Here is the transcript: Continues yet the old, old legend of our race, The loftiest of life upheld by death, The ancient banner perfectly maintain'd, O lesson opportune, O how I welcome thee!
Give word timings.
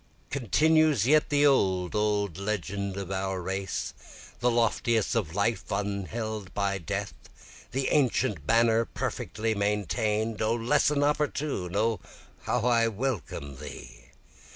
Continues 0.31 1.05
yet 1.05 1.29
the 1.29 1.45
old, 1.45 1.93
old 1.93 2.39
legend 2.39 2.97
of 2.97 3.11
our 3.11 3.39
race, 3.39 3.93
The 4.39 4.49
loftiest 4.49 5.13
of 5.13 5.35
life 5.35 5.63
upheld 5.69 6.51
by 6.55 6.79
death, 6.79 7.13
The 7.71 7.89
ancient 7.89 8.47
banner 8.47 8.83
perfectly 8.85 9.53
maintain'd, 9.53 10.41
O 10.41 10.55
lesson 10.55 11.03
opportune, 11.03 11.75
O 11.75 11.99
how 12.45 12.61
I 12.61 12.87
welcome 12.87 13.57
thee! 13.57 14.05